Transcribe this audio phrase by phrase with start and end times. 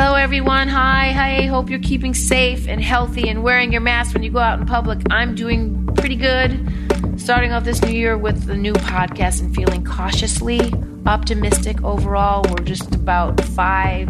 [0.00, 0.68] Hello, everyone.
[0.68, 1.46] Hi, hi.
[1.46, 4.64] Hope you're keeping safe and healthy and wearing your mask when you go out in
[4.64, 5.00] public.
[5.10, 6.72] I'm doing pretty good.
[7.16, 10.72] Starting off this new year with the new podcast and feeling cautiously
[11.04, 12.44] optimistic overall.
[12.48, 14.08] We're just about five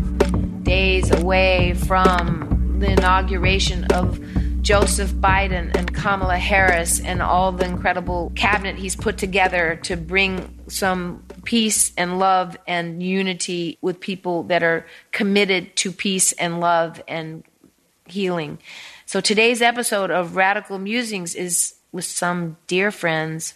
[0.62, 4.20] days away from the inauguration of
[4.68, 10.58] Joseph Biden and Kamala Harris and all the incredible cabinet he's put together to bring
[10.68, 17.00] some peace and love and unity with people that are committed to peace and love
[17.08, 17.44] and
[18.06, 18.58] healing.
[19.06, 23.54] So today's episode of Radical Musings is with some dear friends,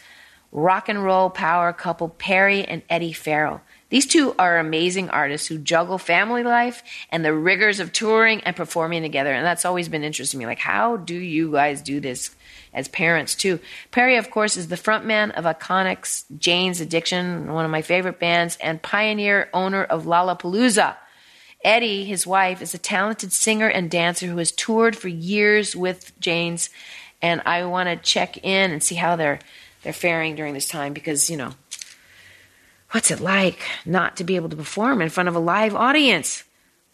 [0.50, 3.60] rock and roll power couple Perry and Etty Farrell.
[3.92, 8.56] These two are amazing artists who juggle family life and the rigors of touring and
[8.56, 9.30] performing together.
[9.30, 10.48] And that's always been interesting to me.
[10.48, 12.34] Like, how do you guys do this
[12.72, 13.60] as parents, too?
[13.90, 18.56] Perry, of course, is the frontman of Iconics, Jane's Addiction, one of my favorite bands,
[18.62, 20.96] and pioneer owner of Lollapalooza.
[21.62, 26.18] Etty, his wife, is a talented singer and dancer who has toured for years with
[26.18, 26.70] Jane's.
[27.20, 29.40] And I want to check in and see how they're
[29.82, 31.54] they're faring during this time because, you know,
[32.92, 36.44] what's it like not to be able to perform in front of a live audience?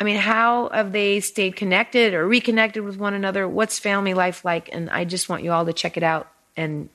[0.00, 3.48] I mean, how have they stayed connected or reconnected with one another?
[3.48, 4.68] What's family life like?
[4.72, 6.88] And I just want you all to check it out and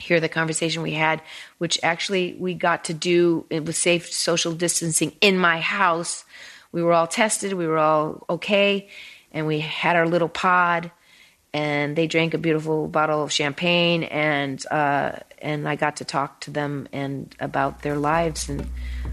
[0.00, 1.22] hear the conversation we had,
[1.58, 6.24] which actually we got to do it was safe social distancing in my house.
[6.72, 8.88] We were all tested, we were all okay,
[9.32, 10.90] and we had our little pod
[11.54, 16.40] and they drank a beautiful bottle of champagne and uh, and I got to talk
[16.42, 18.68] to them and about their lives and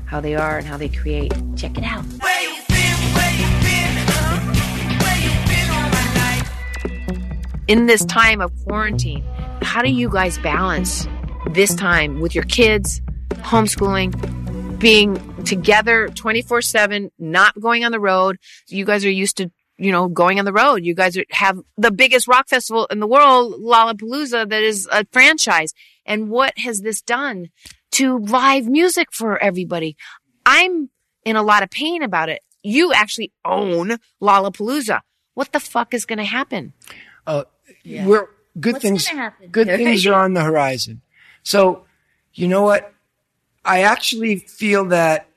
[0.05, 1.33] how they are and how they create.
[1.55, 2.05] Check it out.
[7.67, 9.23] In this time of quarantine,
[9.63, 11.07] how do you guys balance
[11.51, 18.37] this time with your kids, homeschooling, being together 24 7, not going on the road?
[18.67, 20.85] You guys are used to you know, going on the road.
[20.85, 25.73] You guys have the biggest rock festival in the world, Lollapalooza, that is a franchise.
[26.05, 27.49] And what has this done
[27.91, 29.97] to live music for everybody?
[30.45, 30.89] I'm
[31.23, 32.41] in a lot of pain about it.
[32.63, 35.01] You actually own Lollapalooza.
[35.33, 36.73] What the fuck is going to happen?
[37.27, 37.43] Uh,
[37.85, 38.27] we're
[38.59, 39.07] good What's things.
[39.07, 39.49] happen?
[39.49, 41.01] Good things are on the horizon.
[41.43, 41.85] So,
[42.33, 42.93] you know what?
[43.63, 45.27] I actually feel that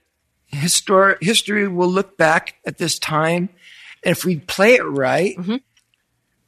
[0.52, 3.48] histor- history will look back at this time,
[4.04, 5.56] and if we play it right, Mm-hmm.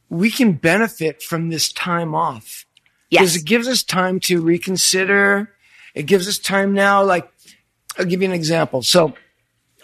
[0.09, 2.65] we can benefit from this time off
[3.09, 3.41] because Yes.
[3.43, 5.51] it gives us time to reconsider.
[5.93, 7.03] It gives us time now.
[7.03, 7.29] Like,
[7.97, 8.81] I'll give you an example.
[8.83, 9.13] So,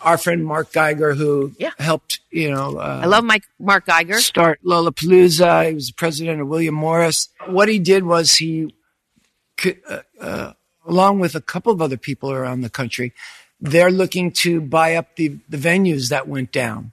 [0.01, 1.71] our friend Mark Geiger, who Yeah.
[1.79, 4.19] helped, you know, uh, I love Mike, Mark Geiger.
[4.21, 5.67] start Lollapalooza.
[5.69, 7.29] He was the president of William Morris.
[7.47, 8.73] What he did was he,
[9.57, 10.53] could, uh, uh,
[10.85, 13.11] along with a couple of other people around the country,
[13.59, 16.91] they're looking to buy up the, the venues that went down.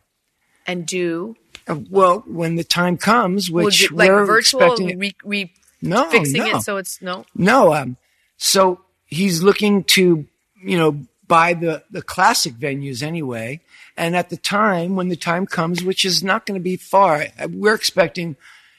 [0.66, 1.36] And do
[1.68, 5.52] Uh, Well, when the time comes, which like we're virtual expecting, re, re,
[5.82, 7.24] no, fixing no, it so it's no.
[7.34, 7.74] no.
[7.74, 7.96] Um,
[8.36, 10.26] so he's looking to,
[10.62, 13.60] you know, buy the the classic venues anyway.
[13.96, 17.26] And at the time, when the time comes, which is not going to be far,
[17.38, 18.36] uh, we're expecting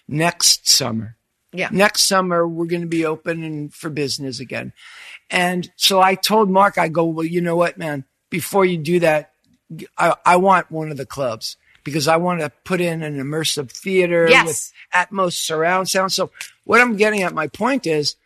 [0.08, 1.16] next summer.
[1.54, 1.70] Yeah.
[1.72, 4.74] next summer we're going to be open and for business again.
[5.30, 9.00] And so I told Mark, I go, well, you know what, man, before you do
[9.00, 9.32] that,
[9.98, 13.72] I, I want one of the clubs because I want to put in an immersive
[13.72, 14.46] theater Yes.
[14.46, 16.12] with Atmos surround sound.
[16.12, 16.32] So
[16.66, 18.18] what I'm getting at, my point is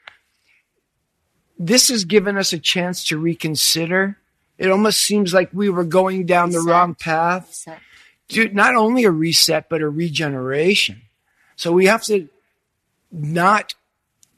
[1.59, 4.17] this has given us a chance to reconsider.
[4.57, 7.67] It almost seems like we were going down the wrong path
[8.53, 11.01] not only a reset but a regeneration.
[11.55, 12.29] So we have to
[13.11, 13.73] not,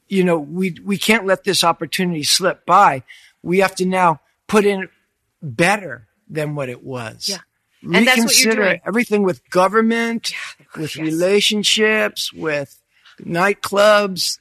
[0.08, 3.02] you know, we we can't let this opportunity slip by.
[3.42, 4.88] We have to now put in
[5.42, 7.28] better than what it was.
[7.28, 7.38] Yeah.
[7.82, 8.80] And that's what you're Reconsider doing.
[8.86, 10.32] everything with government,
[10.76, 11.04] with yes.
[11.04, 12.78] relationships, with
[13.20, 14.38] nightclubs.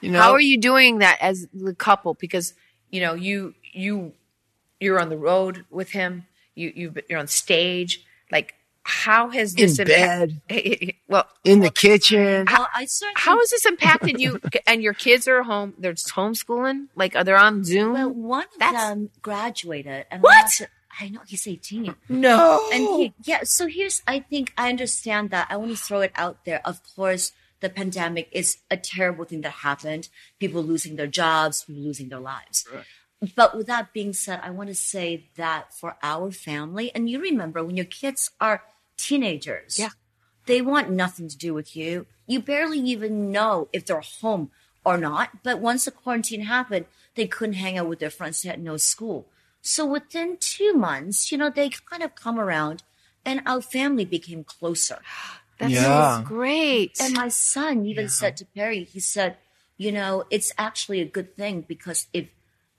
[0.00, 2.14] You know, How are you doing that as the couple?
[2.14, 2.54] Because
[2.90, 4.12] you know you you
[4.80, 6.26] you're on the road with him.
[6.54, 8.04] You you you're on stage.
[8.30, 8.54] Like
[8.86, 10.42] how has this in this bed,
[11.08, 12.44] well, in the kitchen?
[12.50, 14.38] well, I certainly, how has this impacted you?
[14.66, 15.72] And your kids are home.
[15.78, 16.88] They're homeschooling.
[16.94, 17.94] Like are they on Zoom?
[17.94, 20.04] well, one of That's- them graduated.
[20.10, 20.60] And What?
[21.00, 21.94] I had to, I know he's 18.
[22.08, 22.68] No.
[22.72, 25.48] And he, yeah, so here's, I think I understand that.
[25.50, 26.60] I want to throw it out there.
[26.64, 30.08] Of course, the pandemic is a terrible thing that happened.
[30.38, 32.66] People losing their jobs, people losing their lives.
[33.34, 37.20] But with that being said, I want to say that for our family, and you
[37.20, 38.62] remember when your kids are
[38.96, 39.90] teenagers, Yeah.
[40.46, 42.06] they want nothing to do with you.
[42.26, 44.50] You barely even know if they're home
[44.84, 45.42] or not.
[45.42, 48.42] But once the quarantine happened, they couldn't hang out with their friends.
[48.42, 49.26] They had no school.
[49.66, 52.82] So within two months, you know, they kind of come around
[53.24, 54.98] and our family became closer.
[55.58, 56.22] That's Yeah.
[56.24, 57.00] great.
[57.00, 59.38] And my son even said to Perry, he said,
[59.78, 62.28] you know, it's actually a good thing because if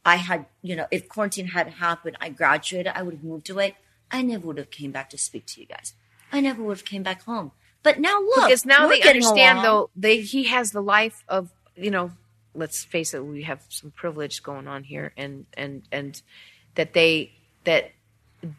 [0.05, 3.75] I had, you know, if quarantine had happened, I graduated, I would have moved away.
[4.11, 5.93] I never would have came back to speak to you guys.
[6.31, 7.51] I never would have came back home.
[7.81, 9.63] But now look, because now we're they understand along.
[9.65, 12.11] though they he has the life of you know
[12.53, 16.21] let's face it we have some privilege going on here and and and
[16.75, 17.31] that they
[17.63, 17.91] that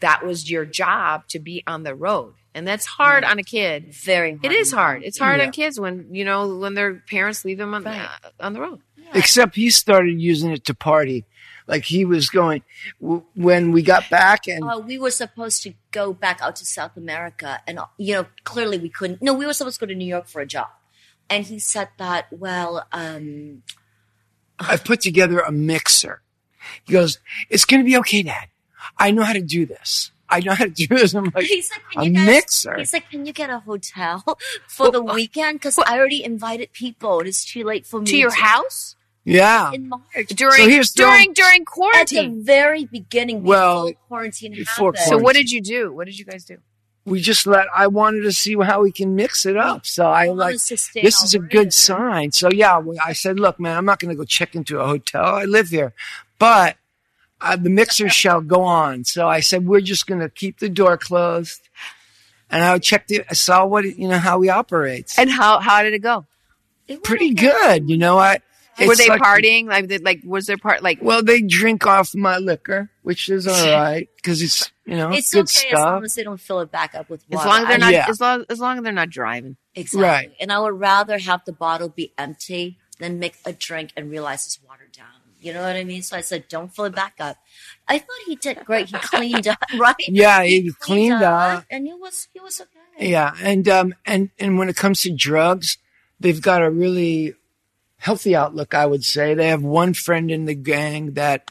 [0.01, 3.93] that was your job to be on the road and that's hard on a kid
[3.95, 4.45] very hard.
[4.45, 5.47] it is hard it's hard Yeah.
[5.47, 8.09] on kids when you know when their parents leave them on Right.
[8.25, 8.81] uh, on the road
[9.15, 11.25] Except he started using it to party.
[11.69, 12.65] Like he was going,
[13.01, 16.67] w- when we got back and Uh, we were supposed to go back out to
[16.67, 19.23] South America, and you know, clearly we couldn't.
[19.23, 20.67] No, we were supposed to go to New York for a job,
[21.31, 22.27] and he said that.
[22.33, 23.63] Well, um,
[24.59, 26.21] I put together a mixer.
[26.85, 27.19] He goes,
[27.51, 28.49] it's going to be okay, dad.
[28.99, 30.11] I know how to do this.
[30.29, 31.15] I know how to do this.
[31.15, 32.77] I'm like, He's like, a guys, mixer.
[32.79, 35.61] He's like, can you get a hotel for the weekend?
[35.61, 37.21] Because I already invited people.
[37.21, 39.71] and It's too late for me to your house yeah.
[39.73, 40.03] in March.
[40.35, 41.65] during here's the- during during
[41.95, 45.09] At the very beginning, Well, quarantine before happened.
[45.11, 46.59] so what did you do what did you guys do
[47.05, 49.87] We just let, I wanted to see how we can mix it up.
[49.87, 51.51] So I Well, like, it's to stay this is a alert.
[51.53, 52.33] good sign.
[52.33, 54.87] So yeah, we- I said, look, man, I'm not going to go check into a
[54.89, 55.25] hotel.
[55.25, 55.93] I live here,
[56.39, 56.77] but
[57.41, 59.05] uh, the mixer shall go on.
[59.05, 61.61] So I said, we're just going to keep the door closed.
[62.51, 63.27] And I checked it.
[63.29, 65.19] I saw what, you know, how he operates.
[65.19, 66.27] and how how did it go
[66.89, 67.51] It Pretty okay.
[67.81, 67.91] good.
[67.91, 68.39] You know, I,
[68.87, 72.39] were they like- partying like like was there part like Well, they drink off my
[72.39, 75.85] liquor, which is all right because it's, you know, It's good okay as stuff.
[75.85, 78.07] long as they don't fill it back up with As long as they're not, Yeah.
[78.09, 79.57] as long as long as they're not driving.
[79.75, 80.03] Exactly.
[80.09, 80.31] Right.
[80.41, 84.47] And I would rather have the bottle be empty than make a drink and realize
[84.47, 85.07] it's watered down.
[85.47, 86.03] You know what I mean?
[86.03, 87.37] So I said, don't fill it back up.
[87.87, 88.89] I thought he did great.
[88.89, 89.95] He cleaned up, right?
[90.09, 91.65] Yeah, he cleaned up.
[91.71, 93.11] and it was he was okay.
[93.11, 95.79] Yeah, and um, and and when it comes to drugs,
[96.19, 97.35] they've got a really
[97.99, 98.75] healthy outlook.
[98.75, 101.49] I would say they have one friend in the gang that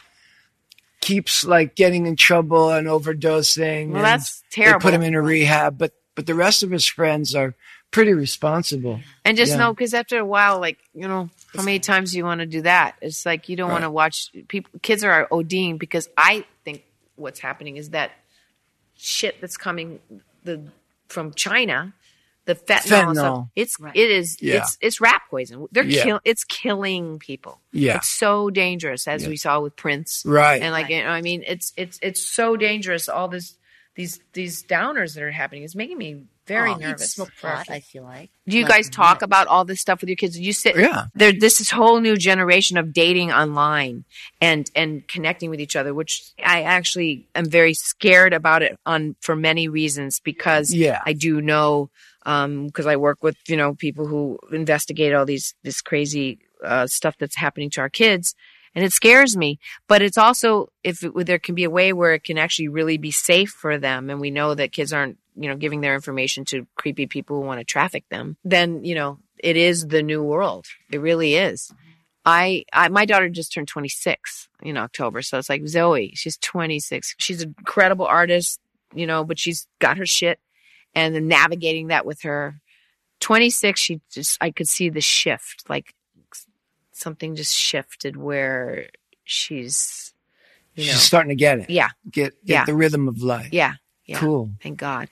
[1.02, 3.88] keeps like getting in trouble and overdosing.
[3.90, 4.82] Well, and that's They terrible.
[4.82, 7.56] put him in a rehab, but but the rest of his friends are
[7.96, 9.00] pretty responsible.
[9.24, 9.58] And just Yeah.
[9.60, 12.46] know, because after a while, like you know, how many times do you want to
[12.46, 12.96] do that?
[13.02, 14.72] It's like you don't want to watch people.
[14.82, 16.84] Kids are ODing because I think
[17.16, 18.12] what's happening is that
[18.96, 20.00] shit that's coming
[20.44, 20.62] the
[21.10, 21.94] from China,
[22.46, 23.50] the fentanyl, and stuff, Fentanyl.
[23.56, 23.96] it's Right.
[23.96, 24.58] it is Yeah.
[24.58, 25.68] it's it's rat poison.
[25.72, 26.04] They're Yeah.
[26.04, 27.62] kill it's killing people.
[27.72, 27.98] Yeah.
[27.98, 30.62] it's so dangerous as we saw with Prince, Right.
[30.62, 30.96] And like Right.
[30.98, 33.08] you know, I mean, it's it's it's so dangerous.
[33.10, 33.56] All this
[33.96, 37.14] these these downers that are happening is making me very Oh, nervous.
[37.14, 37.70] smoke for our pot.
[37.70, 38.30] I feel like.
[38.48, 39.24] Do you Not guys talk much.
[39.24, 40.38] about all this stuff with your kids?
[40.40, 41.06] You sit, Yeah.
[41.16, 44.06] There, this is whole new generation of dating online
[44.42, 49.16] and and connecting with each other, which I actually am very scared about it on
[49.22, 51.02] for many reasons because Yeah.
[51.06, 51.90] I do know
[52.24, 57.16] because I work with you know people who investigate all these this crazy uh, stuff
[57.20, 58.36] that's happening to our kids.
[58.78, 62.14] And it scares me, but it's also if it, there can be a way where
[62.14, 65.50] it can actually really be safe for them, and we know that kids aren't, you
[65.50, 68.38] know, giving their information to creepy people who want to traffic them.
[68.44, 70.66] Then you know it is the new world.
[70.92, 71.72] It really is.
[72.28, 76.14] I, I my daughter just turned 26 in October, so it's like Zoe.
[76.16, 77.16] She's 26.
[77.20, 78.60] She's an incredible artist,
[78.96, 80.40] you know, but she's got her shit,
[80.96, 82.60] and then navigating that with her.
[83.20, 85.94] 26, she just I could see the shift, like
[86.92, 88.88] something just shifted where
[89.24, 90.14] she's,
[90.76, 91.70] you know, She's starting to get it.
[91.70, 92.66] yeah, Get get Yeah.
[92.66, 93.50] the rhythm of life.
[93.52, 93.74] yeah,
[94.06, 94.18] yeah.
[94.20, 94.52] Cool.
[94.64, 95.10] Thank God.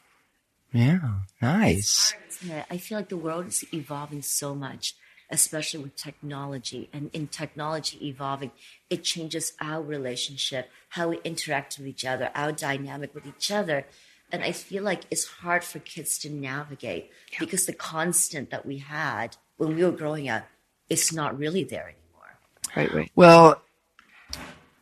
[0.74, 1.20] Yeah.
[1.42, 2.14] Nice.
[2.46, 4.96] Yeah, I feel like the world is evolving so much,
[5.30, 6.90] especially with technology.
[6.92, 8.52] And in technology evolving,
[8.90, 13.86] it changes our relationship, how we interact with each other, our dynamic with each other.
[14.32, 18.80] And I feel like it's hard for kids to navigate because the constant that we
[18.80, 20.46] had when we were growing up
[20.90, 22.38] it's not really there anymore.
[22.76, 23.12] Right, right.
[23.16, 23.62] Well,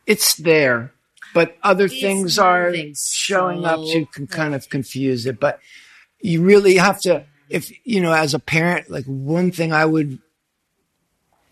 [0.06, 0.92] it's there,
[1.34, 5.40] but other It's things are moving showing up so to can kind of confuse it.
[5.40, 5.60] But
[6.22, 10.18] you really have to, if you know, as a parent, like one thing I would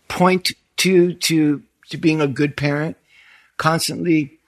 [0.07, 2.97] point to to to being a good parent,
[3.57, 4.39] constantly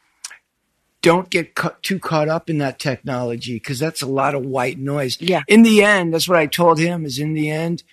[1.04, 4.80] don't get cu- too caught up in that technology because that's a lot of white
[4.80, 5.20] noise.
[5.20, 5.44] Yeah.
[5.48, 7.84] In the end, that's what I told him is in the end,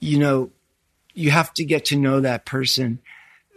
[0.00, 0.50] you know,
[1.14, 2.98] you have to get to know that person.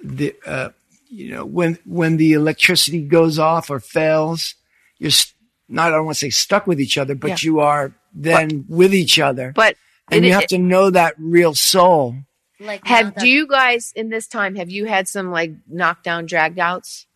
[0.04, 0.70] The, uh,
[1.10, 4.54] you know, when, when the electricity goes off or fails,
[5.00, 5.34] you're st-
[5.70, 7.38] not, I don't want to say stuck with each other, but Yeah.
[7.42, 9.52] you are then with each other.
[9.56, 9.76] But
[10.12, 12.16] and it- you have it- to know that real soul.
[12.60, 16.26] Like have that- do you guys in this time have you had some like knockdown
[16.28, 17.07] dragged outs?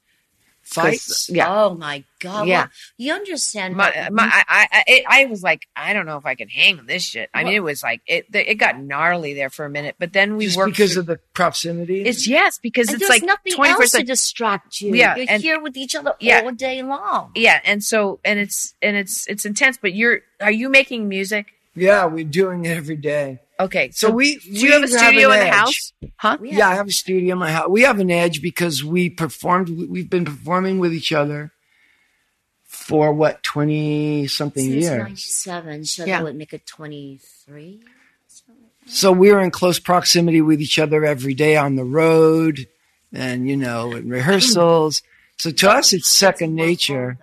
[0.64, 1.30] 'Cause- Fights.
[1.30, 1.48] Yeah.
[1.64, 2.48] Oh my god!
[2.48, 2.62] Yeah.
[2.62, 3.76] Well, you understand?
[3.76, 6.36] My, uh, my, I, I, I- it, I was like, I don't know if I
[6.36, 7.30] can hang with this shit.
[7.34, 10.38] I mean, it was like it, it got gnarly there for a minute, but then
[10.38, 12.04] we Just worked because through- of the proximity.
[12.04, 14.94] it's yes because and it's there's like nothing twenty else to distract you.
[14.96, 16.42] Yeah, you're and- here with each other Yeah.
[16.46, 17.32] all day long.
[17.36, 19.78] Yeah, and so and it's and it's it's intense.
[19.82, 21.48] But you're are you making music?
[21.76, 23.40] yeah, we're doing it every day.
[23.62, 25.54] Okay, So, so, we do you have a studio an in the edge.
[25.54, 25.94] house?
[26.18, 26.38] Huh?
[26.40, 27.68] We Yeah, I have- have a studio in my house.
[27.70, 29.70] We have an edge because we performed.
[29.70, 31.52] we- We've been performing with each other
[32.66, 34.98] for what twenty something Since years.
[34.98, 36.18] '97, so Yeah.
[36.18, 37.82] that would make it 23.
[38.88, 42.68] So we were in close proximity with each other every day on the road,
[43.14, 45.04] and you know, in rehearsals.
[45.38, 47.18] So to us, it's second nature.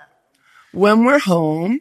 [0.73, 1.80] When we're home,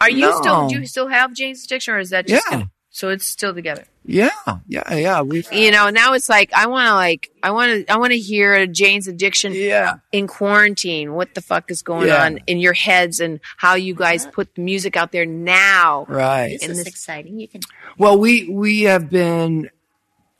[0.00, 2.64] Are you still do you still have Jane's Addiction, or is that just Yeah.
[2.90, 3.84] So it's still together?
[4.04, 4.30] yeah,
[4.66, 7.92] yeah, yeah, we, You know, now it's like I want to like I want to
[7.92, 11.14] I want to hear Jane's Addiction yeah, in quarantine.
[11.14, 12.24] What the fuck is going Yeah.
[12.24, 16.06] on in your heads and how you guys put the music out there now?
[16.08, 16.50] right.
[16.52, 17.38] This In is this- exciting.
[17.38, 17.60] You can
[17.98, 19.70] Well, we we have been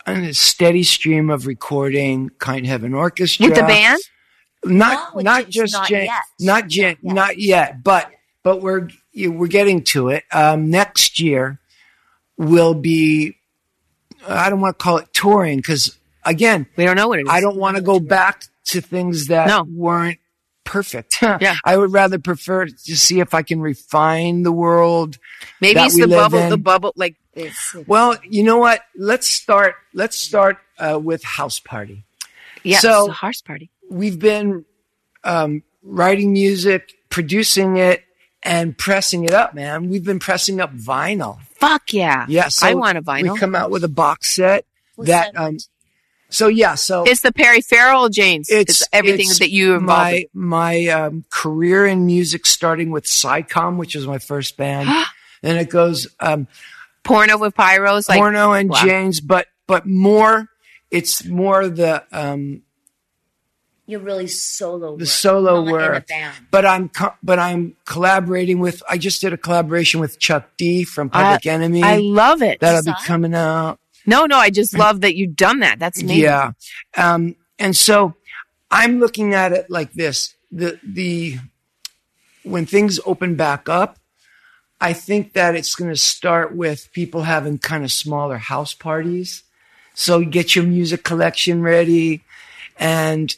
[0.06, 4.00] on a steady stream of recording Kind Heaven Orchestra With the band?
[4.64, 6.22] Not No, not it's just not Jan- yet.
[6.40, 7.14] not Jane, Not yet.
[7.14, 8.10] not yet, but
[8.42, 10.24] but we're we're getting to it.
[10.32, 11.60] Um, next year
[12.40, 13.36] will be.
[14.26, 17.28] I don't want to call it touring because again, We don't know what it is.
[17.30, 19.64] I don't want to go back to things that No.
[19.68, 20.18] weren't
[20.64, 21.18] perfect.
[21.22, 21.56] Yeah.
[21.64, 25.16] I would rather prefer to see if I can refine the world.
[25.60, 26.38] Maybe it's the bubble.
[26.38, 26.50] in.
[26.50, 28.82] The bubble, like it's Well, you know what?
[28.96, 29.74] Let's start.
[29.94, 32.04] Let's start uh, with House Party.
[32.62, 33.70] yeah, So- house party.
[33.90, 34.64] We've been
[35.24, 38.04] um, writing music, producing it,
[38.42, 39.54] and pressing it up.
[39.54, 41.40] Man, we've been pressing up vinyl.
[41.42, 42.26] Fuck yeah!
[42.28, 43.34] Yeah, so I want a vinyl.
[43.34, 44.64] We come out with a box set
[44.96, 45.36] We'll that.
[45.36, 45.58] Um,
[46.28, 48.48] so yeah, so It's the Perry Farrell Jane's.
[48.50, 50.12] It's, everything it's that you involved.
[50.12, 54.88] My my um, career in music, starting with Psi Com, which was my first band,
[55.42, 56.46] and it goes um,
[57.02, 58.84] Porno with pyros, like porno and wow.
[58.84, 60.48] James, but but more.
[60.90, 62.62] It's more the um,
[63.90, 64.96] You're really solo.
[64.96, 66.06] the work, solo not in a work.
[66.06, 66.46] band.
[66.50, 68.82] But I'm co- but I'm collaborating with.
[68.88, 71.82] I just did a collaboration with Chuck D from Public Enemy.
[71.82, 72.60] I love it.
[72.60, 73.78] That'll be coming out.
[74.06, 75.78] no, no, I just love that you've done that.
[75.78, 76.22] That's amazing.
[76.22, 76.52] Yeah.
[76.96, 78.14] Um, and so
[78.70, 80.34] I'm looking at it like this.
[80.52, 81.38] The, the,
[82.42, 83.98] when things open back up,
[84.80, 89.42] I think that it's going to start with people having kind of smaller house parties.
[89.94, 92.22] So get your music collection ready.
[92.78, 93.36] And,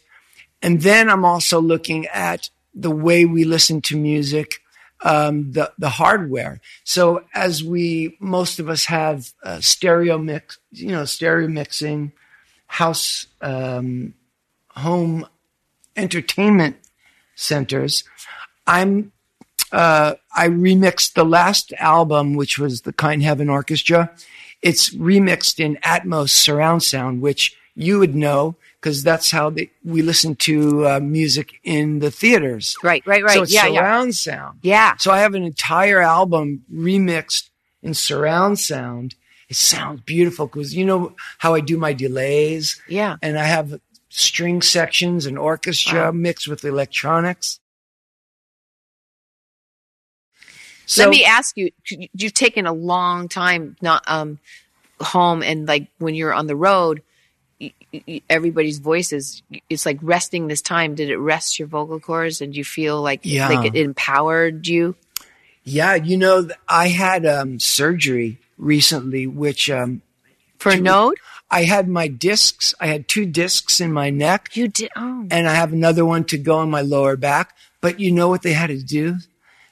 [0.62, 4.60] and then I'm also looking at the way we listen to music,
[5.02, 6.60] um, the, the hardware.
[6.84, 12.12] So as we, most of us have uh, stereo mix, you know, stereo mixing,
[12.66, 14.14] house, um,
[14.68, 15.26] home
[15.96, 16.76] entertainment
[17.34, 18.04] centers.
[18.66, 19.12] I'm,
[19.72, 24.10] uh, I remixed the last album, which was the Kind Heaven Orchestra.
[24.62, 30.02] It's remixed in Atmos surround sound, which you would know because that's how they, we
[30.02, 32.74] listen to uh, music in the theaters.
[32.82, 33.34] Right, right, right.
[33.34, 33.78] So it's yeah, yeah.
[33.80, 34.58] surround sound.
[34.62, 34.96] Yeah.
[34.96, 37.48] So I have an entire album remixed
[37.80, 39.14] in surround sound.
[39.48, 43.18] It sounds beautiful because you know how I do my delays Yeah.
[43.22, 46.10] and I have string sections and orchestra Wow.
[46.10, 47.60] mixed with electronics.
[50.86, 54.40] So Let me ask you: you- You've taken a long time not um
[55.00, 57.02] home, and like when you're on the road,
[58.28, 59.42] everybody's voices.
[59.68, 60.94] It's like resting this time.
[60.94, 63.48] Did it rest your vocal cords, and you feel like Yeah.
[63.48, 64.94] like it empowered you?
[65.64, 70.02] yeah, you know, I had um, surgery recently, which um,
[70.58, 71.18] For a node,
[71.50, 72.74] I had my discs.
[72.80, 74.90] I had two discs in my neck, you did.
[74.96, 77.54] Oh, and I have another one to go in my lower back.
[77.80, 79.16] But you know what they had to do?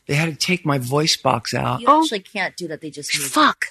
[0.07, 1.81] They had to take my voice box out.
[1.81, 2.03] You Oh.
[2.03, 2.81] actually can't do that.
[2.81, 3.29] They just move.
[3.29, 3.67] fuck.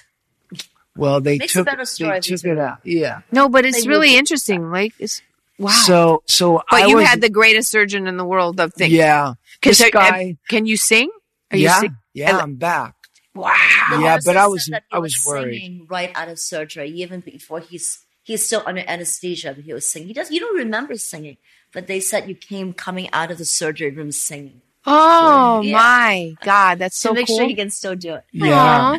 [0.96, 2.78] Well, they Makes a took better story they took took it out.
[2.84, 3.20] Yeah.
[3.32, 4.18] No, but it's They really moved it.
[4.18, 4.70] interesting.
[4.70, 5.22] Like, it's
[5.58, 5.70] wow.
[5.70, 8.92] So so but I you was, had the greatest surgeon in the world of things.
[8.92, 9.34] yeah.
[9.60, 10.36] Because This guy.
[10.48, 11.10] can you sing?
[11.52, 11.96] Are you Yeah, sing?
[12.14, 12.94] yeah, and- I'm back.
[13.34, 13.54] Wow.
[13.90, 15.60] The Yeah, but I was- I was worried.
[15.60, 19.52] singing right out of surgery, even before he's he's still under anesthesia.
[19.54, 20.08] But he was singing.
[20.08, 20.30] He does.
[20.30, 21.36] You don't remember singing,
[21.72, 25.72] but they said you came coming out of the surgery room singing Oh Yeah.
[25.74, 27.36] my God, that's so to make cool.
[27.38, 28.24] sure you can still do it.
[28.32, 28.98] Yeah.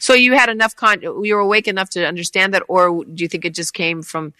[0.00, 0.02] Aw.
[0.02, 3.28] So you had enough con, you were awake enough to understand that, or do you
[3.28, 4.32] think it just came from,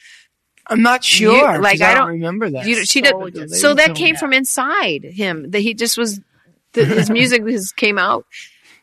[0.67, 1.61] I'm not sure.
[1.61, 2.67] like, 'cause I I don't don't- remember that.
[2.67, 4.19] you, she So did, just- so that came me.
[4.19, 6.21] from inside him, that he just was,
[6.73, 8.25] that his music his came out,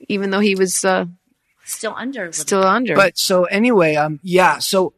[0.10, 1.06] even though he was, uh,
[1.64, 2.24] Still under.
[2.24, 2.96] a little still under.
[2.96, 4.60] But so anyway, um, yeah.
[4.60, 4.94] So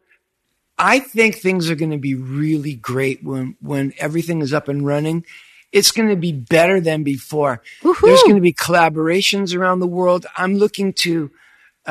[0.78, 4.86] I think things are going to be really great when when everything is up and
[4.86, 5.26] running.
[5.72, 7.62] It's going to be better than before.
[7.84, 10.26] There's going to be collaborations around the world.
[10.38, 11.32] I'm looking to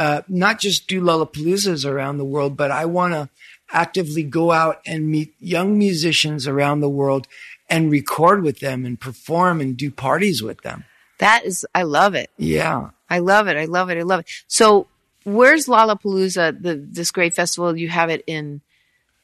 [0.03, 3.29] uh, not just do Lollapaloozas around the world, but I want to
[3.71, 7.27] actively go out and meet young musicians around the world
[7.69, 10.85] and record with them and perform and do parties with them.
[11.19, 12.31] that is, I love it.
[12.39, 12.91] Yeah.
[13.11, 13.57] I love it.
[13.57, 13.99] I love it.
[13.99, 14.27] I love it.
[14.47, 14.87] So
[15.25, 17.77] where's Lollapalooza, the, this great festival?
[17.77, 18.61] You have it in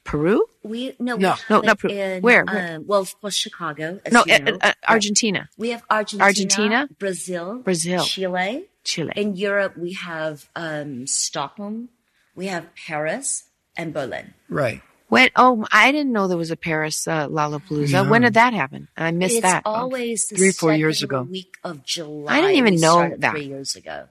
[0.03, 0.45] Peru?
[0.63, 1.35] We no, No.
[1.49, 1.93] we No, not Peru.
[1.95, 2.45] in, Where?
[2.45, 2.77] Where?
[2.77, 4.01] Um, well, of course, Chicago.
[4.05, 8.03] As No, you uh, uh, Argentina, we have Argentina, Argentina, Brazil, Brazil.
[8.05, 8.65] Chile.
[8.85, 9.13] Chile.
[9.17, 11.89] In Europe, we have um, Stockholm,
[12.37, 13.45] we have Paris,
[13.77, 14.35] and Berlin.
[14.49, 14.83] Right.
[15.09, 15.31] When?
[15.37, 18.09] Oh, I didn't know there was a Paris uh, Lollapalooza.
[18.09, 18.89] When did that happen?
[18.97, 19.63] I missed it's that.
[19.65, 21.23] always the Three, four years second ago.
[21.31, 22.35] week of July.
[22.37, 23.33] I didn't even We know that.
[23.33, 24.07] three years ago.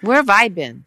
[0.00, 0.84] Where have I been?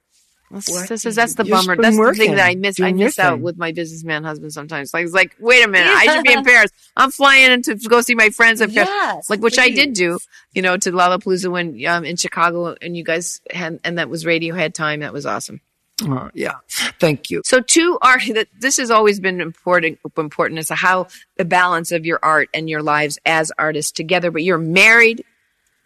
[0.52, 1.76] That's, this is, that's the bummer.
[1.76, 2.80] That's the thing that I miss.
[2.80, 3.42] I miss out thing.
[3.42, 4.94] with my businessman husband sometimes.
[4.94, 6.72] Like, it's like, wait a minute, I should be in Paris.
[6.96, 8.90] I'm flying in to go see my friends in Paris.
[8.90, 10.20] Yes, like, which I did do,
[10.54, 14.24] you know, to Lollapalooza when um, in Chicago, and you guys had, and that was
[14.24, 15.00] Radiohead time.
[15.00, 15.62] That was awesome.
[16.04, 16.56] Uh, yeah.
[17.00, 17.42] Thank you.
[17.46, 21.92] So two art that this has always been important important as to how the balance
[21.92, 24.30] of your art and your lives as artists together.
[24.30, 25.24] But you're married,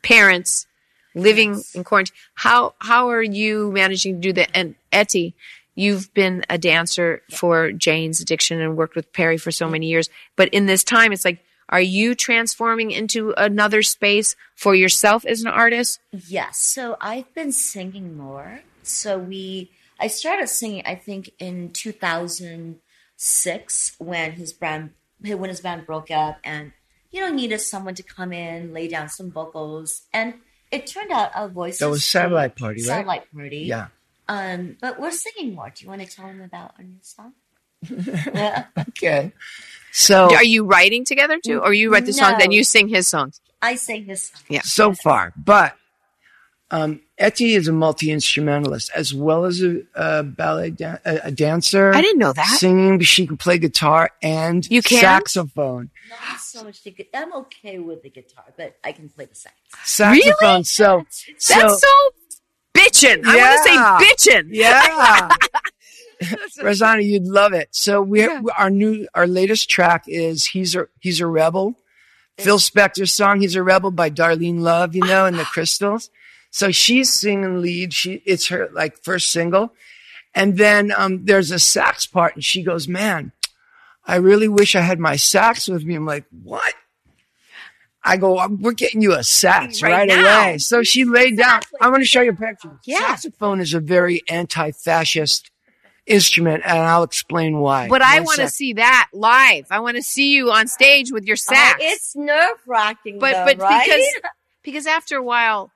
[0.01, 0.65] parents,
[1.15, 2.15] living in quarantine.
[2.35, 4.49] How how are you managing to do that?
[4.53, 5.33] And Etty,
[5.75, 10.09] you've been a dancer for Jane's Addiction and worked with Perry for so many years.
[10.35, 11.39] But in this time, it's like,
[11.69, 16.01] are you transforming into another space for yourself as an artist?
[16.11, 16.57] Yes.
[16.57, 18.63] So I've been singing more.
[18.83, 24.89] So we, I started singing, I think, in 2006 when his band,
[25.21, 26.71] when his band broke up and,
[27.11, 30.07] you know, needed someone to come in, lay down some vocals.
[30.11, 30.33] And
[30.71, 31.79] it turned out our voices.
[31.79, 32.87] That was Satellite Party, right?
[32.87, 33.59] Satellite Party.
[33.59, 33.87] Yeah.
[34.27, 35.71] Um, but we're singing more.
[35.75, 37.33] Do you want to tell them about our new song?
[37.89, 38.65] yeah.
[38.89, 39.31] Okay.
[39.91, 42.43] So Are you writing together too, or you write the songs No.
[42.43, 43.41] and you sing his songs?
[43.61, 44.41] I sing his song.
[44.47, 44.61] Yeah.
[44.61, 45.75] so far, but
[46.71, 51.31] um, Etty is a multi instrumentalist as well as a, a ballet dan- a, a
[51.31, 51.93] dancer.
[51.93, 52.57] I didn't know that.
[52.59, 55.01] Singing, she can play guitar and You can?
[55.01, 55.89] saxophone.
[56.09, 59.35] Not so much the gu- I'm okay with the guitar, but I can play the
[59.35, 59.53] sax.
[59.83, 60.63] Saxophone.
[60.63, 61.05] So,
[61.37, 61.87] so That's so
[62.73, 63.25] bitchin'.
[63.25, 63.55] I Yeah.
[63.55, 64.47] want to say bitchin'.
[64.51, 65.29] yeah.
[66.63, 67.69] Rosanna, you'd love it.
[67.71, 68.25] So we
[68.57, 71.75] our new our latest track is he's a he's a rebel.
[72.37, 76.09] Phil Spector's song "He's a Rebel" by Darlene Love, you know, and the Crystals.
[76.51, 77.93] So she's singing lead.
[77.93, 79.73] She it's her like first single,
[80.33, 83.31] and then um, there's a sax part, and she goes, "Man,
[84.05, 86.73] I really wish I had my sax with me." I'm like, "What?"
[88.03, 91.61] I go, "Um, "We're getting you a sax Right right, away." So she laid down.
[91.79, 92.79] I'm going to show you a picture.
[92.83, 92.99] Yeah.
[92.99, 95.51] Saxophone is a very anti-fascist
[96.09, 97.87] instrument, and I'll explain why.
[97.87, 99.67] But I want to see that live.
[99.69, 101.79] I want to see you on stage with your sax.
[101.81, 103.85] Oh, it's nerve wracking, but though, but right?
[103.85, 104.31] because
[104.63, 105.71] because after a while,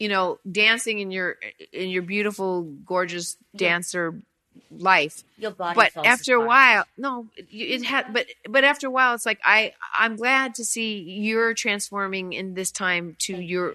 [0.00, 1.36] you know, dancing in your
[1.72, 4.14] in your beautiful, gorgeous dancer
[4.72, 5.22] life.
[5.38, 5.76] your body.
[5.76, 8.12] But falls after a while, no, you- it had.
[8.12, 12.54] But but after a while, it's like I I'm glad to see you're transforming in
[12.54, 13.74] this time to your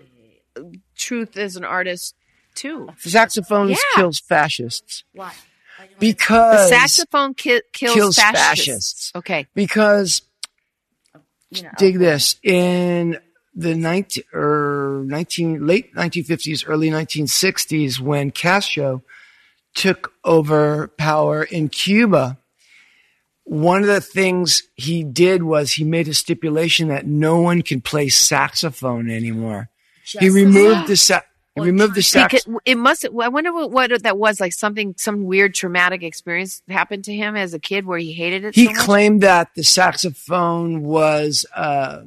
[0.97, 2.15] truth as an artist
[2.55, 2.89] too.
[2.99, 3.77] saxophones Yeah.
[3.95, 5.25] kills fascists why?
[5.25, 8.65] Why do I- The because saxophone ki- kills, kills fascists.
[8.65, 9.11] fascists.
[9.15, 9.47] Okay.
[9.53, 10.21] because
[11.13, 11.19] oh,
[11.51, 13.19] you know, dig this in
[13.53, 19.03] the 19 or 19 late 1950s early 1960s when Castro
[19.73, 22.37] took over power in Cuba
[23.43, 27.79] one of the things he did was he made a stipulation that no one can
[27.81, 29.69] play saxophone anymore
[30.03, 31.21] he Just- removed the sa-
[31.55, 33.05] he Or removed the sax Because it must.
[33.05, 34.51] I wonder what, what that was like.
[34.51, 38.55] Something, some weird traumatic experience happened to him as a kid where he hated it.
[38.55, 38.81] he so much?
[38.81, 42.01] claimed that the saxophone was uh,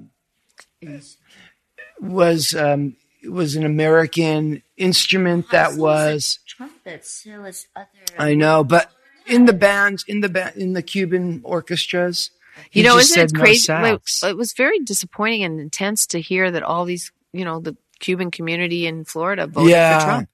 [2.01, 2.97] was um,
[3.29, 7.11] was an American instrument that So is was trumpets.
[7.25, 7.87] So is other.
[8.19, 8.91] I know, but
[9.27, 12.31] in the bands, in the ba- in the Cuban orchestras,
[12.71, 13.59] he you know, just isn't it said no crazy?
[13.61, 14.23] sax.
[14.23, 17.77] Like, it was very disappointing and intense to hear that all these, you know, the
[18.01, 19.99] Cuban community in Florida voted Yeah.
[19.99, 20.29] for Trump.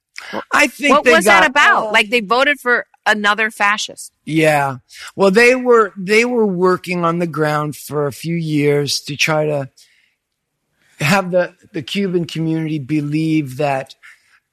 [0.53, 1.89] I think What was got, that about?
[1.89, 1.91] Oh.
[1.93, 4.13] Like they voted for another fascist.
[4.25, 4.77] Yeah.
[5.17, 9.45] Well, they were they were working on the ground for a few years to try
[9.47, 9.69] to
[11.01, 13.95] have the the Cuban community believe that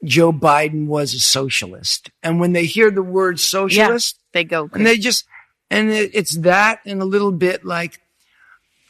[0.04, 2.10] Joe Biden was a socialist.
[2.24, 4.70] And when they hear the word socialist, They go.
[4.74, 5.26] and they just
[5.70, 8.00] and it, it's that and a little bit like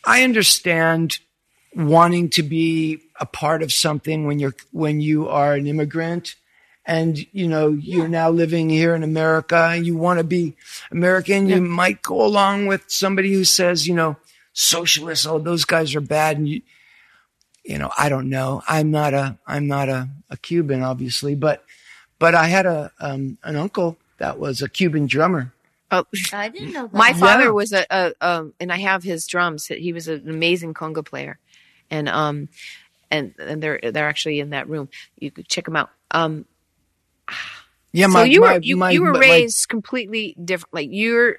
[0.06, 1.20] I understand
[1.76, 6.36] wanting to be a part of something when you're when you are an immigrant
[6.86, 10.56] and you know you're now living here in America and you want to be
[10.92, 14.18] American you might go along with somebody who says you know
[14.54, 16.62] socialists oh those guys are bad and you
[17.64, 21.64] you know I don't know I'm not a I'm not a, a Cuban obviously but
[22.20, 25.52] but I had a um, an uncle that was a Cuban drummer
[25.92, 26.94] oh, I didn't know that.
[26.94, 27.50] my father Yeah.
[27.50, 29.68] was a, a um, and I have his drums.
[29.68, 31.38] He was an amazing conga player,
[31.90, 32.48] and um,
[33.10, 34.90] and and they're they're actually in that room.
[35.18, 35.90] You could check them out.
[36.12, 36.46] Um,
[37.92, 40.74] yeah so my you my, were you, my, you were my- raised completely different.
[40.74, 41.38] Like you're,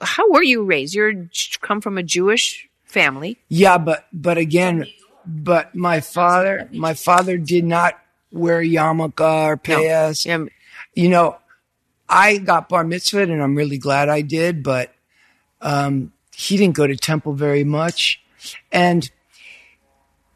[0.00, 0.94] how were you raised?
[0.94, 1.26] You're
[1.60, 3.38] come from a Jewish family.
[3.48, 4.86] Yeah, but but again,
[5.26, 7.98] but my father, my father did not
[8.32, 10.24] wear yarmulke or payas.
[10.24, 10.44] Yeah,
[10.94, 11.38] You know,
[12.08, 14.62] I got bar mitzvah, and I'm really glad I did.
[14.62, 14.92] But
[15.60, 18.20] um, he didn't go to temple very much,
[18.72, 19.10] and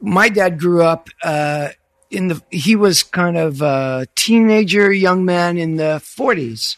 [0.00, 1.70] my dad grew up uh,
[2.10, 2.42] in the.
[2.50, 6.76] He was kind of a teenager, young man in the 40s,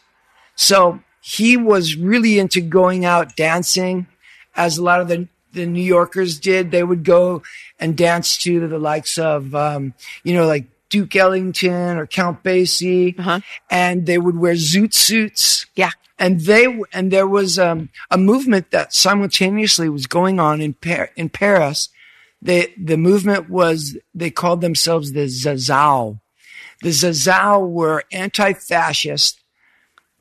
[0.55, 4.07] so he was really into going out dancing,
[4.55, 6.71] as a lot of the the New Yorkers did.
[6.71, 7.43] They would go
[7.81, 13.19] and dance to the likes of, um, you know, like Duke Ellington or Count Basie,
[13.19, 13.41] Uh-huh.
[13.71, 15.67] and they would wear zoot suits.
[15.75, 15.91] yeah.
[16.19, 21.11] And they and there was um, a movement that simultaneously was going on in Par-
[21.15, 21.91] in Paris.
[22.41, 26.21] The the movement was they called themselves the Zazao.
[26.83, 29.41] The Zazao were anti-fascist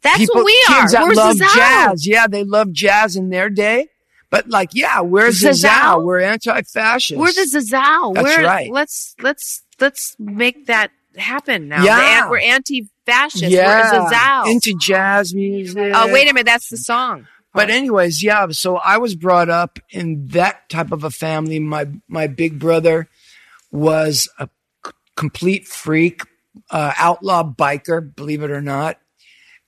[0.02, 0.82] That's people, what we are.
[0.82, 1.56] kids that We're love Zazao.
[1.56, 2.08] jazz.
[2.08, 3.88] Yeah, they love jazz in their day.
[4.36, 5.30] But like, yeah, we're?
[5.30, 6.04] Zazao.
[6.04, 7.18] We're anti-fascist.
[7.18, 8.14] We're the Zazao.
[8.16, 8.70] That's we're, right.
[8.70, 11.82] Let's let's let's make that happen now.
[11.86, 12.30] Yeah.
[12.30, 13.46] We're anti-fascist.
[13.46, 14.52] yeah, We're Zazao.
[14.52, 15.94] into jazz music.
[15.96, 17.28] oh wait a minute, that's the song.
[17.54, 18.48] But anyways, yeah.
[18.50, 21.60] So I was brought up in that type of a family.
[21.60, 23.08] My my big brother
[23.72, 24.50] was a
[24.86, 26.24] c- complete freak,
[26.72, 28.14] uh, outlaw biker.
[28.14, 29.00] Believe it or not,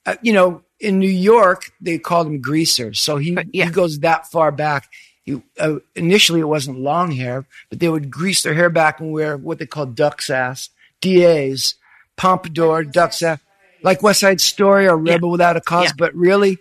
[0.05, 2.93] uh, you know, in New York they called him greaser.
[2.93, 3.65] So he yeah.
[3.65, 4.89] he goes that far back.
[5.23, 9.11] He, uh, initially, it wasn't long hair, but they would grease their hair back and
[9.11, 10.69] wear what they call duck's ass,
[11.01, 11.75] DAs,
[12.15, 13.39] pompadour, duck's ass,
[13.83, 15.87] like West Side Story or Rebel Without a Cause.
[15.87, 15.91] Yeah.
[15.97, 16.59] But really,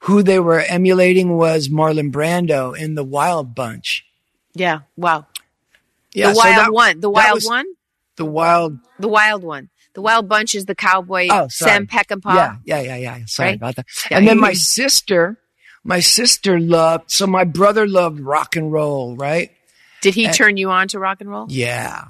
[0.00, 4.06] who they were emulating was Marlon Brando in the Wild Bunch.
[4.54, 4.80] Yeah.
[4.96, 5.26] Wow.
[6.14, 7.00] Yeah, the so wild that- one.
[7.00, 7.66] The wild was one.
[8.16, 8.78] The Wild.
[8.98, 9.68] The wild one.
[9.96, 11.70] The wild bunch is the cowboy Oh, sorry.
[11.70, 12.34] Sam Peckinpah.
[12.34, 13.24] Yeah, yeah, yeah, yeah.
[13.24, 13.56] Sorry Right?
[13.56, 13.86] about that.
[14.10, 15.38] Yeah, and then my sister,
[15.84, 17.10] my sister loved.
[17.10, 19.50] So my brother loved rock and roll, right?
[20.02, 21.46] Did he turn you on to rock and roll?
[21.48, 22.08] Yeah.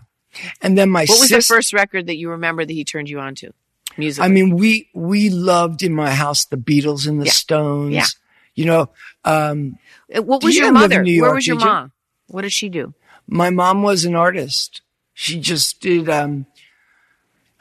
[0.60, 3.20] And then my What was the first record that you remember that he turned you
[3.20, 3.52] on to?
[3.96, 4.22] Music.
[4.22, 7.32] I mean, we we loved in my house the Beatles and the Yeah.
[7.32, 7.94] Stones.
[7.94, 8.06] Yeah.
[8.56, 8.88] You know,
[9.24, 9.78] um,
[10.10, 11.02] what was your didn't live in mother?
[11.04, 11.70] New Where York, was your did you?
[11.70, 11.92] mom?
[12.26, 12.94] What did she do?
[13.28, 14.82] my mom was an artist.
[15.14, 16.08] She just did.
[16.10, 16.46] Um,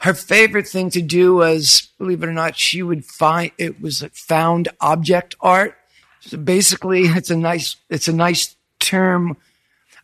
[0.06, 4.02] her favorite thing to do was, believe it or not, she would find it was
[4.14, 5.76] found object art.
[6.20, 9.36] So basically, it's a nice it's a nice term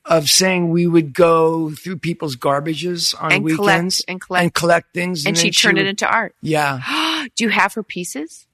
[0.04, 5.24] of saying we would go through people's garbages on And collect- and collect- collect things,
[5.26, 6.34] And then she turned it would- into art.
[6.42, 6.80] Yeah,
[7.36, 8.46] Do you have her pieces?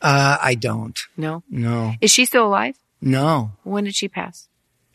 [0.00, 0.98] uh, I don't.
[1.16, 1.42] No.
[1.50, 2.76] No, Is she still alive?
[3.02, 3.52] no.
[3.64, 4.47] When did she pass?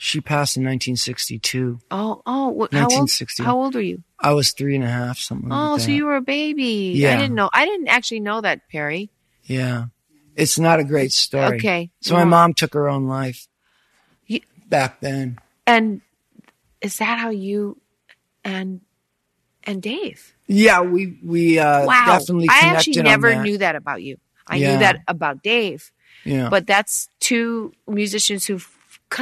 [0.04, 1.80] She passed in 1962.
[1.90, 3.08] Oh, oh, what, how old?
[3.08, 3.42] 1960.
[3.44, 4.04] How old were you?
[4.20, 6.92] I was three and a half, something Oh, like so you were a baby.
[6.94, 7.14] Yeah.
[7.14, 7.50] I didn't know.
[7.54, 9.12] I didn't actually know that, Perry.
[9.46, 9.86] Yeah.
[10.36, 11.56] It's not a great story.
[11.56, 11.90] Okay.
[12.02, 13.48] So my mom took her own life
[14.28, 15.40] You- back then.
[15.66, 16.02] And
[16.82, 17.80] is that how you
[18.44, 18.82] and
[19.64, 20.36] and Dave?
[20.48, 22.06] Yeah, we we uh Wow.
[22.20, 24.18] definitely I actually never knew that about you.
[24.46, 24.74] I Yeah.
[24.74, 25.94] knew that about Dave.
[26.26, 26.50] Yeah.
[26.50, 28.60] But that's two musicians who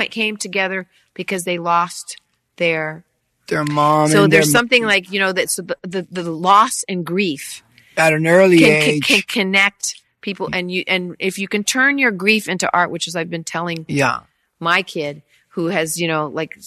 [0.10, 2.18] came together because they lost
[2.58, 3.04] their.
[3.48, 7.06] their mom so there's something like you know that so the, the the loss and
[7.06, 7.64] grief
[7.98, 9.04] at an early can, can, age.
[9.04, 13.08] can connect people and you and if you can turn your grief into art, which
[13.08, 14.22] is I've been telling yeah.
[14.60, 16.58] my kid who has you know like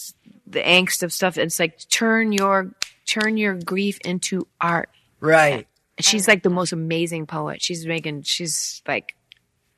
[0.45, 1.37] the angst of stuff.
[1.37, 2.71] It's like turn your
[3.05, 4.89] turn your grief into art.
[5.19, 5.67] Right.
[5.99, 7.61] She's like the most amazing poet.
[7.61, 9.15] She's making she's like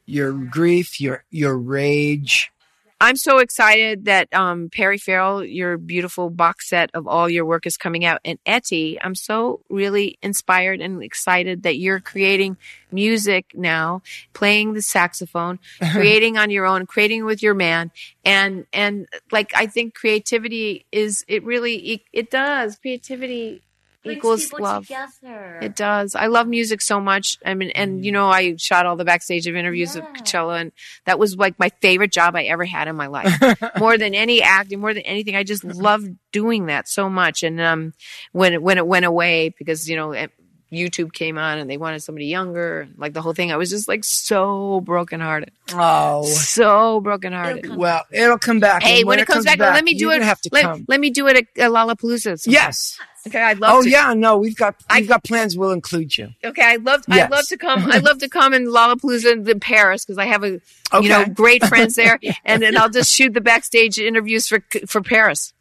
[0.06, 2.52] Your grief, your your rage,
[3.00, 7.68] I'm so excited that um, Perry Farrell, your beautiful box set of all your work
[7.68, 8.22] is coming out.
[8.26, 12.58] And Etty, I'm so really inspired and excited that you're creating
[12.92, 14.02] music now,
[14.34, 15.60] playing the saxophone,
[15.92, 17.92] creating on your own, creating with your man.
[18.26, 22.78] And, and like, I think creativity is, it really, it, it does.
[22.78, 23.62] Creativity
[24.12, 24.88] equals love.
[24.88, 25.60] together.
[25.62, 26.16] It does.
[26.16, 27.38] I love music so much.
[27.46, 30.02] I mean, and you know, I shot all the backstage of interviews Yeah.
[30.02, 30.72] of Coachella, and
[31.06, 33.34] that was like my favorite job I ever had in my life.
[33.80, 37.44] more than any acting, more than anything, I just loved doing that so much.
[37.44, 37.94] And um,
[38.32, 40.28] when it, when it went away, because you know.
[40.72, 43.52] YouTube came on and they wanted somebody younger, like the whole thing.
[43.52, 47.60] I was just like so brokenhearted, Oh, so brokenhearted.
[47.66, 48.84] It'll come well, it'll come back.
[48.84, 50.22] Hey, And when, it comes back, let me do you're it.
[50.24, 50.86] Have to let, come.
[50.88, 52.40] let me do it at, at Lollapalooza.
[52.40, 52.54] sometime.
[52.54, 53.00] Yes.
[53.26, 53.90] Okay, I'd love Oh to.
[53.90, 54.14] yeah.
[54.14, 55.58] No, we've got I- we've got plans.
[55.58, 56.30] We'll include you.
[56.46, 57.30] Okay, I love Yes.
[57.32, 57.84] I love to come.
[57.92, 60.60] I love to come in Lollapalooza in- in Paris because I have a
[61.02, 65.02] you know great friends there, and then I'll just shoot the backstage interviews for for
[65.02, 65.54] Paris.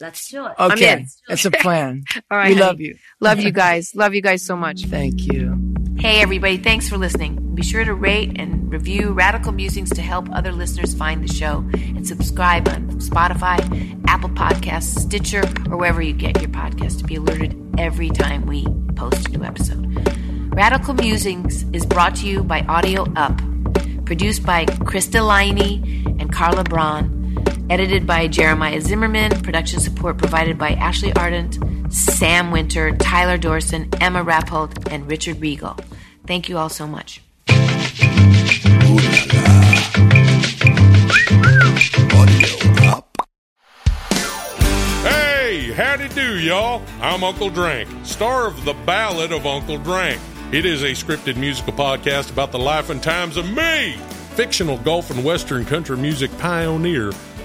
[0.00, 0.52] Let's do it.
[0.58, 1.06] Okay, in.
[1.28, 2.04] it's a plan.
[2.30, 2.66] All right, we honey.
[2.66, 2.96] love you.
[3.20, 3.94] Love you guys.
[3.94, 4.86] Love you guys so much.
[4.86, 5.74] Thank you.
[5.98, 7.54] Hey, everybody, thanks for listening.
[7.54, 11.68] Be sure to rate and review Radical Musings to help other listeners find the show
[11.74, 13.58] and subscribe on Spotify,
[14.06, 18.64] Apple Podcasts, Stitcher, or wherever you get your podcast to be alerted every time we
[18.96, 19.84] post a new episode.
[20.54, 23.36] Radical Musings is brought to you by Audio Up,
[24.06, 27.19] produced by Krista Liney and Carla Braun,
[27.70, 31.58] edited by Jeremiah Zimmerman, production support provided by Ashley Ardent,
[31.92, 35.76] Sam Winter, Tyler Dorson, Emma Rappold, and Richard Regal.
[36.26, 37.22] Thank you all so much.
[45.02, 46.82] Hey, howdy do, y'all.
[47.00, 50.20] I'm Uncle Drank, star of The Ballad of Uncle Drank.
[50.50, 53.92] It is a scripted musical podcast about the life and times of me,
[54.34, 57.12] fictional golf and western country music pioneer,